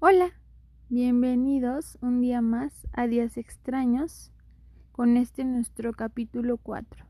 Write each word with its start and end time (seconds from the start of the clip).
Hola, 0.00 0.30
bienvenidos 0.88 1.98
un 2.00 2.20
día 2.20 2.40
más 2.40 2.86
a 2.92 3.08
Días 3.08 3.36
Extraños 3.36 4.30
con 4.92 5.16
este 5.16 5.42
nuestro 5.42 5.92
capítulo 5.92 6.56
4. 6.56 7.04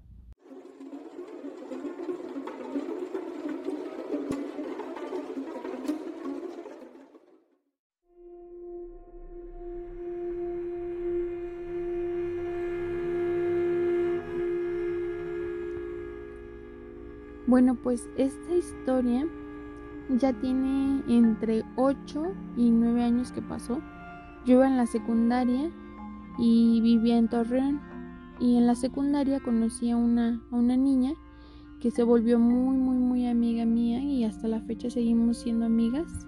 Bueno, 17.46 17.74
pues 17.82 18.08
esta 18.16 18.54
historia 18.54 19.26
ya 20.16 20.32
tiene 20.32 21.02
entre 21.08 21.64
8 21.76 22.32
y 22.56 22.70
9 22.70 23.02
años 23.02 23.32
que 23.32 23.42
pasó. 23.42 23.80
Yo 24.46 24.54
iba 24.54 24.66
en 24.66 24.76
la 24.76 24.86
secundaria 24.86 25.70
y 26.38 26.80
vivía 26.80 27.18
en 27.18 27.28
Torreón. 27.28 27.80
Y 28.40 28.56
en 28.56 28.66
la 28.66 28.74
secundaria 28.74 29.40
conocí 29.40 29.90
a 29.90 29.96
una, 29.96 30.40
a 30.50 30.56
una 30.56 30.76
niña 30.76 31.12
que 31.80 31.90
se 31.90 32.02
volvió 32.02 32.38
muy, 32.38 32.76
muy, 32.76 32.96
muy 32.96 33.26
amiga 33.26 33.64
mía 33.64 34.00
y 34.00 34.24
hasta 34.24 34.48
la 34.48 34.60
fecha 34.60 34.90
seguimos 34.90 35.38
siendo 35.38 35.66
amigas. 35.66 36.26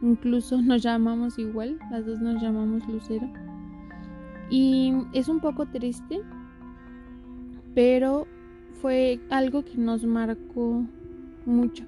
Incluso 0.00 0.62
nos 0.62 0.82
llamamos 0.82 1.38
igual, 1.38 1.78
las 1.90 2.06
dos 2.06 2.20
nos 2.20 2.40
llamamos 2.40 2.86
Lucero. 2.88 3.28
Y 4.48 4.92
es 5.12 5.28
un 5.28 5.40
poco 5.40 5.66
triste, 5.66 6.22
pero 7.74 8.26
fue 8.80 9.20
algo 9.30 9.64
que 9.64 9.76
nos 9.76 10.04
marcó 10.04 10.84
mucho 11.46 11.84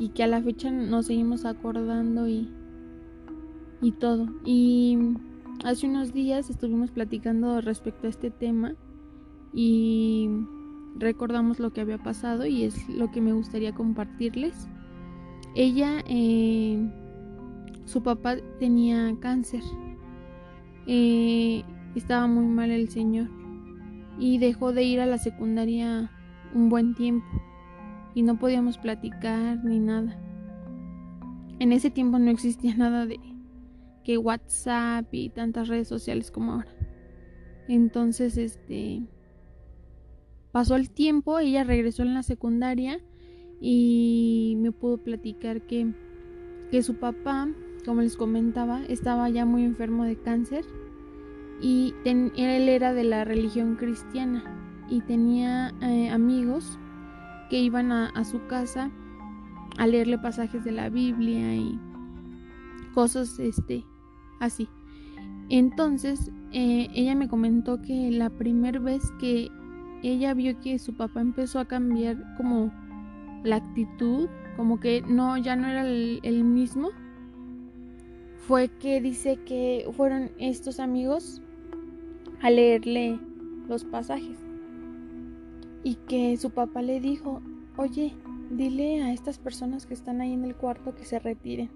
y 0.00 0.08
que 0.08 0.24
a 0.24 0.26
la 0.26 0.42
fecha 0.42 0.70
nos 0.70 1.06
seguimos 1.06 1.44
acordando 1.44 2.26
y, 2.26 2.50
y 3.82 3.92
todo. 3.92 4.28
Y 4.46 4.96
hace 5.62 5.86
unos 5.86 6.14
días 6.14 6.48
estuvimos 6.48 6.90
platicando 6.90 7.60
respecto 7.60 8.06
a 8.06 8.10
este 8.10 8.30
tema 8.30 8.74
y 9.52 10.30
recordamos 10.96 11.60
lo 11.60 11.74
que 11.74 11.82
había 11.82 11.98
pasado 11.98 12.46
y 12.46 12.64
es 12.64 12.88
lo 12.88 13.10
que 13.10 13.20
me 13.20 13.34
gustaría 13.34 13.74
compartirles. 13.74 14.68
Ella, 15.54 16.02
eh, 16.08 16.78
su 17.84 18.02
papá 18.02 18.36
tenía 18.58 19.14
cáncer, 19.20 19.62
eh, 20.86 21.62
estaba 21.94 22.26
muy 22.26 22.46
mal 22.46 22.70
el 22.70 22.88
señor 22.88 23.28
y 24.18 24.38
dejó 24.38 24.72
de 24.72 24.82
ir 24.82 25.00
a 25.00 25.06
la 25.06 25.18
secundaria 25.18 26.10
un 26.54 26.70
buen 26.70 26.94
tiempo 26.94 27.26
y 28.14 28.22
no 28.22 28.38
podíamos 28.38 28.78
platicar 28.78 29.64
ni 29.64 29.78
nada. 29.78 30.18
En 31.58 31.72
ese 31.72 31.90
tiempo 31.90 32.18
no 32.18 32.30
existía 32.30 32.74
nada 32.76 33.06
de 33.06 33.18
que 34.04 34.18
WhatsApp 34.18 35.06
y 35.12 35.28
tantas 35.30 35.68
redes 35.68 35.88
sociales 35.88 36.30
como 36.30 36.52
ahora. 36.52 36.74
Entonces, 37.68 38.36
este 38.36 39.02
pasó 40.52 40.74
el 40.74 40.90
tiempo, 40.90 41.38
ella 41.38 41.62
regresó 41.62 42.02
en 42.02 42.14
la 42.14 42.22
secundaria 42.22 43.00
y 43.60 44.56
me 44.58 44.72
pudo 44.72 44.98
platicar 44.98 45.62
que 45.62 45.92
que 46.70 46.82
su 46.82 46.94
papá, 46.96 47.48
como 47.84 48.02
les 48.02 48.16
comentaba, 48.16 48.84
estaba 48.84 49.28
ya 49.28 49.44
muy 49.44 49.64
enfermo 49.64 50.04
de 50.04 50.16
cáncer 50.16 50.64
y 51.60 51.94
él 52.04 52.68
era 52.68 52.94
de 52.94 53.04
la 53.04 53.24
religión 53.24 53.76
cristiana 53.76 54.44
y 54.88 55.00
tenía 55.00 55.74
eh, 55.82 56.08
amigos 56.08 56.78
que 57.50 57.58
iban 57.58 57.90
a, 57.90 58.24
su 58.24 58.46
casa 58.46 58.90
a 59.76 59.86
leerle 59.86 60.18
pasajes 60.18 60.64
de 60.64 60.70
la 60.70 60.88
Biblia 60.88 61.54
y 61.54 61.78
cosas 62.94 63.38
este 63.38 63.84
así. 64.38 64.68
Entonces 65.48 66.30
eh, 66.52 66.88
ella 66.94 67.14
me 67.16 67.28
comentó 67.28 67.82
que 67.82 68.10
la 68.12 68.30
primera 68.30 68.78
vez 68.78 69.02
que 69.18 69.48
ella 70.02 70.32
vio 70.32 70.58
que 70.60 70.78
su 70.78 70.94
papá 70.94 71.20
empezó 71.20 71.58
a 71.58 71.66
cambiar 71.66 72.16
como 72.36 72.72
la 73.42 73.56
actitud, 73.56 74.28
como 74.56 74.78
que 74.78 75.02
no, 75.02 75.36
ya 75.36 75.56
no 75.56 75.66
era 75.66 75.86
el 75.86 76.44
mismo, 76.44 76.90
fue 78.46 78.68
que 78.68 79.00
dice 79.00 79.38
que 79.44 79.90
fueron 79.96 80.30
estos 80.38 80.80
amigos 80.80 81.42
a 82.40 82.50
leerle 82.50 83.18
los 83.68 83.84
pasajes 83.84 84.49
y 85.82 85.94
que 85.94 86.36
su 86.36 86.50
papá 86.50 86.82
le 86.82 87.00
dijo, 87.00 87.40
oye, 87.76 88.14
dile 88.50 89.02
a 89.02 89.12
estas 89.12 89.38
personas 89.38 89.86
que 89.86 89.94
están 89.94 90.20
ahí 90.20 90.32
en 90.32 90.44
el 90.44 90.56
cuarto 90.56 90.94
que 90.94 91.04
se 91.04 91.18
retiren. 91.18 91.70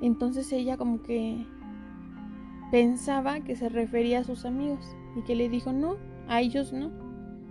Entonces 0.00 0.52
ella 0.52 0.76
como 0.76 1.02
que 1.02 1.46
pensaba 2.70 3.40
que 3.40 3.56
se 3.56 3.68
refería 3.68 4.20
a 4.20 4.24
sus 4.24 4.44
amigos 4.44 4.96
y 5.16 5.22
que 5.22 5.34
le 5.34 5.48
dijo, 5.48 5.72
no, 5.72 5.96
a 6.28 6.40
ellos 6.40 6.72
no, 6.72 6.90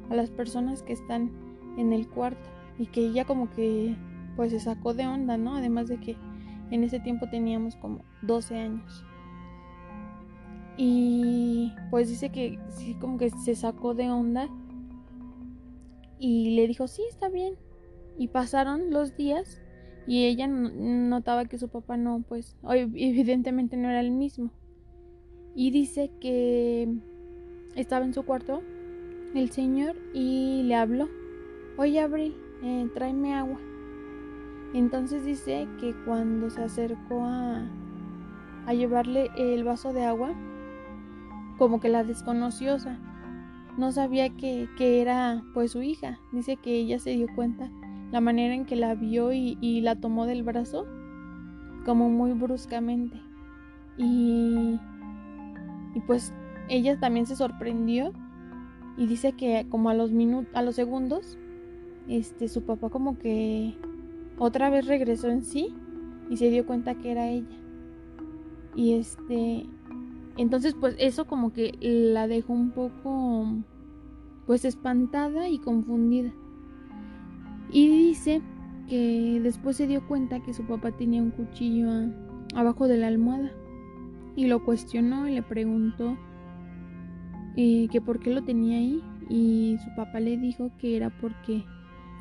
a 0.09 0.15
las 0.15 0.29
personas 0.29 0.83
que 0.83 0.93
están 0.93 1.31
en 1.77 1.93
el 1.93 2.07
cuarto 2.07 2.49
y 2.77 2.87
que 2.87 3.05
ella 3.05 3.25
como 3.25 3.49
que 3.51 3.95
pues 4.35 4.51
se 4.51 4.59
sacó 4.59 4.93
de 4.93 5.07
onda, 5.07 5.37
¿no? 5.37 5.55
Además 5.55 5.87
de 5.87 5.99
que 5.99 6.17
en 6.71 6.83
ese 6.83 6.99
tiempo 6.99 7.29
teníamos 7.29 7.75
como 7.75 8.03
12 8.21 8.57
años. 8.57 9.05
Y 10.77 11.73
pues 11.89 12.09
dice 12.09 12.31
que 12.31 12.59
sí, 12.69 12.95
como 12.95 13.17
que 13.17 13.29
se 13.29 13.55
sacó 13.55 13.93
de 13.93 14.09
onda 14.09 14.49
y 16.21 16.55
le 16.55 16.67
dijo, 16.67 16.87
sí, 16.87 17.01
está 17.09 17.29
bien. 17.29 17.55
Y 18.17 18.27
pasaron 18.27 18.91
los 18.91 19.17
días 19.17 19.59
y 20.05 20.25
ella 20.25 20.47
notaba 20.47 21.45
que 21.45 21.57
su 21.57 21.69
papá 21.69 21.97
no, 21.97 22.23
pues 22.27 22.55
evidentemente 22.69 23.75
no 23.75 23.89
era 23.89 23.99
el 23.99 24.11
mismo. 24.11 24.51
Y 25.55 25.71
dice 25.71 26.11
que 26.21 26.87
estaba 27.75 28.05
en 28.05 28.13
su 28.13 28.23
cuarto 28.23 28.61
el 29.33 29.49
señor 29.49 29.95
y 30.13 30.63
le 30.63 30.75
habló, 30.75 31.09
oye 31.77 31.99
Abril, 31.99 32.35
eh, 32.63 32.87
tráeme 32.93 33.33
agua. 33.33 33.59
Entonces 34.73 35.25
dice 35.25 35.67
que 35.79 35.95
cuando 36.05 36.49
se 36.49 36.61
acercó 36.61 37.23
a, 37.25 37.67
a 38.67 38.73
llevarle 38.73 39.31
el 39.37 39.63
vaso 39.63 39.91
de 39.91 40.05
agua, 40.05 40.33
como 41.57 41.79
que 41.79 41.89
la 41.89 42.03
desconoció, 42.03 42.77
no 43.77 43.91
sabía 43.91 44.29
que, 44.29 44.67
era 44.79 45.43
pues 45.53 45.71
su 45.71 45.81
hija. 45.81 46.19
Dice 46.31 46.57
que 46.57 46.75
ella 46.75 46.99
se 46.99 47.11
dio 47.11 47.27
cuenta 47.35 47.69
la 48.11 48.21
manera 48.21 48.53
en 48.53 48.65
que 48.65 48.75
la 48.75 48.95
vio 48.95 49.31
y, 49.33 49.81
la 49.81 49.95
tomó 49.95 50.25
del 50.25 50.43
brazo 50.43 50.85
como 51.85 52.09
muy 52.09 52.33
bruscamente. 52.33 53.17
Y, 53.97 54.79
y 55.95 55.99
pues 56.07 56.33
ella 56.69 56.99
también 56.99 57.25
se 57.25 57.35
sorprendió 57.35 58.13
y 58.97 59.07
dice 59.07 59.33
que 59.33 59.65
como 59.69 59.89
a 59.89 59.93
los 59.93 60.11
minutos, 60.11 60.53
a 60.53 60.61
los 60.61 60.75
segundos, 60.75 61.37
este 62.07 62.47
su 62.47 62.63
papá 62.63 62.89
como 62.89 63.17
que 63.17 63.75
otra 64.37 64.69
vez 64.69 64.85
regresó 64.85 65.29
en 65.29 65.43
sí 65.43 65.73
y 66.29 66.37
se 66.37 66.49
dio 66.49 66.65
cuenta 66.65 66.95
que 66.95 67.11
era 67.11 67.27
ella. 67.27 67.57
Y 68.75 68.93
este 68.93 69.65
entonces, 70.37 70.75
pues 70.79 70.95
eso 70.97 71.25
como 71.25 71.51
que 71.51 71.77
la 71.81 72.27
dejó 72.27 72.53
un 72.53 72.71
poco, 72.71 73.47
pues 74.45 74.65
espantada 74.65 75.49
y 75.49 75.59
confundida. 75.59 76.31
Y 77.71 77.87
dice 77.87 78.41
que 78.87 79.39
después 79.41 79.77
se 79.77 79.87
dio 79.87 80.05
cuenta 80.07 80.41
que 80.41 80.53
su 80.53 80.63
papá 80.63 80.91
tenía 80.91 81.21
un 81.21 81.31
cuchillo 81.31 81.89
abajo 82.55 82.87
de 82.87 82.97
la 82.97 83.07
almohada. 83.07 83.51
Y 84.35 84.47
lo 84.47 84.63
cuestionó 84.63 85.27
y 85.27 85.35
le 85.35 85.43
preguntó 85.43 86.17
eh, 87.57 87.87
que 87.91 88.01
por 88.01 88.19
qué 88.19 88.31
lo 88.31 88.43
tenía 88.43 88.77
ahí. 88.77 89.01
Y 89.29 89.77
su 89.83 89.95
papá 89.95 90.19
le 90.19 90.37
dijo 90.37 90.71
que 90.77 90.97
era 90.97 91.09
porque 91.09 91.63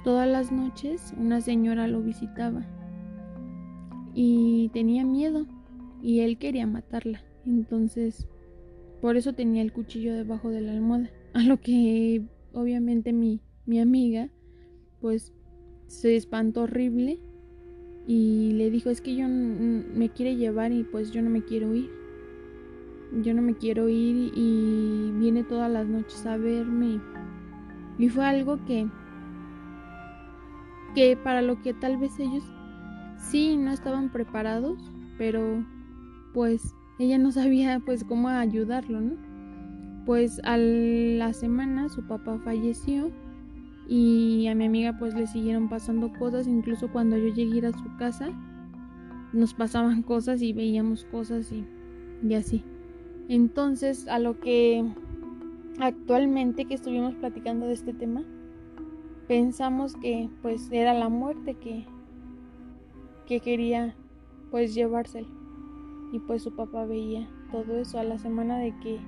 todas 0.05 0.29
las 0.29 0.53
noches 0.53 1.15
una 1.17 1.41
señora 1.41 1.87
lo 1.87 2.03
visitaba. 2.03 2.67
Y 4.15 4.71
tenía 4.73 5.05
miedo. 5.05 5.47
Y 6.03 6.21
él 6.21 6.39
quería 6.39 6.67
matarla. 6.67 7.21
Entonces, 7.47 8.27
por 9.01 9.17
eso 9.17 9.33
tenía 9.33 9.63
el 9.63 9.73
cuchillo 9.73 10.15
debajo 10.15 10.51
de 10.51 10.61
la 10.61 10.73
almohada. 10.73 11.11
A 11.35 11.43
lo 11.43 11.61
que 11.61 12.23
obviamente 12.53 13.13
mi, 13.13 13.41
mi 13.67 13.81
amiga, 13.81 14.29
pues 15.01 15.33
se 15.87 16.17
espantó 16.17 16.63
horrible 16.63 17.21
y 18.07 18.53
le 18.55 18.71
dijo, 18.71 18.91
es 18.91 19.01
que 19.01 19.15
yo 19.15 19.27
me 19.29 20.09
quiere 20.11 20.37
llevar 20.37 20.73
y 20.73 20.85
pues 20.85 21.13
yo 21.13 21.23
no 21.23 21.31
me 21.31 21.45
quiero 21.45 21.75
ir. 21.75 21.91
Yo 23.23 23.35
no 23.35 23.43
me 23.43 23.57
quiero 23.57 23.89
ir 23.89 24.33
y 24.35 25.13
viene 25.19 25.45
todas 25.45 25.71
las 25.71 25.87
noches 25.87 26.25
a 26.27 26.37
verme. 26.37 27.01
Y 27.99 28.09
fue 28.09 28.25
algo 28.25 28.65
que, 28.67 28.89
que 30.95 31.17
para 31.17 31.43
lo 31.43 31.61
que 31.61 31.75
tal 31.75 31.99
vez 31.99 32.19
ellos 32.19 32.45
sí 33.17 33.57
no 33.57 33.73
estaban 33.73 34.11
preparados, 34.11 34.79
pero 35.19 35.65
pues 36.33 36.75
ella 37.01 37.17
no 37.17 37.33
sabía 37.33 37.81
pues 37.81 38.05
cómo 38.05 38.29
ayudarlo, 38.29 39.01
¿no? 39.01 39.17
Pues 40.05 40.39
a 40.45 40.59
la 40.59 41.33
semana 41.33 41.89
su 41.89 42.07
papá 42.07 42.39
falleció 42.45 43.11
y 43.89 44.47
a 44.49 44.55
mi 44.55 44.67
amiga 44.67 44.99
pues 44.99 45.15
le 45.15 45.27
siguieron 45.27 45.71
pasando 45.71 46.13
cosas, 46.13 46.47
incluso 46.47 46.93
cuando 46.93 47.17
yo 47.17 47.33
llegué 47.33 47.67
a 47.67 47.73
su 47.73 47.97
casa, 47.97 48.29
nos 49.33 49.55
pasaban 49.55 50.03
cosas 50.13 50.43
y 50.43 50.53
veíamos 50.53 51.05
cosas 51.07 51.51
y, 51.53 51.65
y 52.23 52.35
así. 52.35 52.63
Entonces, 53.29 54.07
a 54.07 54.19
lo 54.19 54.39
que 54.39 54.85
actualmente 55.79 56.67
que 56.67 56.75
estuvimos 56.75 57.15
platicando 57.15 57.67
de 57.67 57.73
este 57.73 57.95
tema, 57.95 58.25
pensamos 59.27 59.97
que 59.97 60.29
pues 60.43 60.69
era 60.71 60.93
la 60.93 61.09
muerte 61.09 61.55
que, 61.55 61.87
que 63.27 63.41
quería 63.41 63.95
pues 64.51 64.75
llevárselo. 64.75 65.40
Y 66.13 66.19
pues 66.21 66.43
su 66.43 66.55
papá 66.55 66.85
veía 66.85 67.29
todo 67.53 67.79
eso 67.79 67.99
a 67.99 68.05
la 68.05 68.19
semana 68.19 68.59
de 68.59 68.77
que 68.81 68.99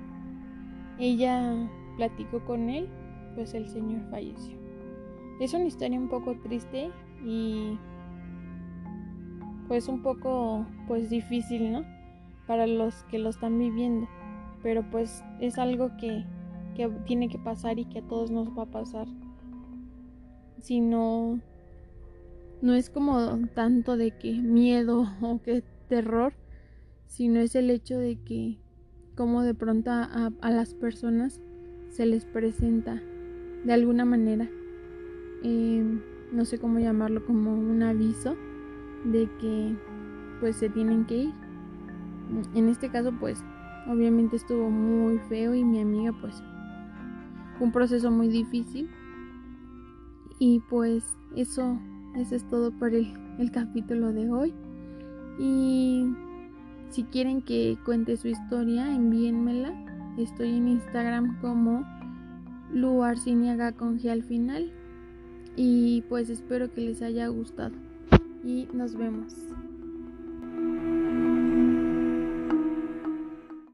ella 0.99 1.69
platicó 1.97 2.43
con 2.45 2.69
él, 2.69 2.87
pues 3.35 3.53
el 3.53 3.67
señor 3.67 4.01
falleció. 4.09 4.57
Es 5.39 5.53
una 5.53 5.65
historia 5.65 5.99
un 5.99 6.09
poco 6.09 6.35
triste 6.41 6.91
y 7.25 7.77
pues 9.67 9.87
un 9.87 10.01
poco 10.01 10.65
pues 10.87 11.09
difícil, 11.09 11.71
¿no? 11.71 11.83
Para 12.47 12.67
los 12.67 13.03
que 13.05 13.19
lo 13.19 13.29
están 13.29 13.57
viviendo. 13.57 14.07
Pero 14.61 14.83
pues 14.89 15.23
es 15.39 15.57
algo 15.57 15.91
que, 15.97 16.23
que 16.75 16.87
tiene 17.05 17.27
que 17.27 17.39
pasar 17.39 17.79
y 17.79 17.85
que 17.85 17.99
a 17.99 18.07
todos 18.07 18.31
nos 18.31 18.49
va 18.57 18.63
a 18.63 18.71
pasar. 18.71 19.07
Si 20.59 20.79
no, 20.79 21.39
no 22.61 22.73
es 22.73 22.89
como 22.89 23.39
tanto 23.53 23.97
de 23.97 24.11
que 24.11 24.31
miedo 24.33 25.05
o 25.21 25.41
que 25.41 25.63
terror, 25.89 26.33
sino 27.13 27.41
es 27.41 27.53
el 27.53 27.69
hecho 27.69 27.99
de 27.99 28.15
que 28.15 28.57
como 29.15 29.43
de 29.43 29.53
pronto 29.53 29.91
a, 29.91 30.31
las 30.41 30.73
personas 30.73 31.39
se 31.89 32.07
les 32.07 32.25
presenta 32.25 32.99
de 33.63 33.71
alguna 33.71 34.03
manera, 34.03 34.49
eh, 35.43 35.85
no 36.31 36.43
sé 36.43 36.57
cómo 36.57 36.79
llamarlo, 36.79 37.23
como 37.23 37.53
un 37.53 37.83
aviso 37.83 38.35
de 39.05 39.29
que 39.39 39.75
pues 40.39 40.55
se 40.55 40.69
tienen 40.69 41.05
que 41.05 41.17
ir. 41.17 41.33
En 42.55 42.67
este 42.67 42.89
caso 42.89 43.13
pues 43.19 43.43
obviamente 43.87 44.35
estuvo 44.35 44.71
muy 44.71 45.19
feo 45.29 45.53
y 45.53 45.63
mi 45.63 45.81
amiga 45.81 46.13
pues 46.19 46.41
un 47.59 47.71
proceso 47.71 48.09
muy 48.09 48.27
difícil 48.27 48.89
y 50.39 50.61
pues 50.67 51.15
eso, 51.35 51.77
eso 52.15 52.35
es 52.35 52.43
todo 52.47 52.71
por 52.71 52.95
el, 52.95 53.13
el 53.37 53.51
capítulo 53.51 54.11
de 54.11 54.31
hoy 54.31 54.53
y 55.37 56.07
si 56.93 57.03
quieren 57.05 57.41
que 57.41 57.75
cuente 57.83 58.17
su 58.17 58.27
historia 58.27 58.93
envíenmela. 58.93 59.73
Estoy 60.19 60.49
en 60.49 60.67
Instagram 60.67 61.41
como 61.41 61.83
Luarciniaga 62.71 63.71
con 63.71 63.99
G 63.99 64.11
al 64.11 64.21
final. 64.21 64.71
Y 65.55 66.03
pues 66.07 66.29
espero 66.29 66.71
que 66.71 66.81
les 66.81 67.01
haya 67.01 67.27
gustado. 67.27 67.73
Y 68.43 68.67
nos 68.73 68.95
vemos. 68.95 69.33